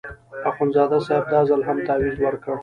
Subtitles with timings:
[0.49, 2.55] اخندزاده صاحب دا ځل هم تاویز ورکړ.